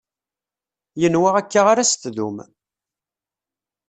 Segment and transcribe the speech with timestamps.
[1.01, 2.37] Yenwa akka ara s-tdum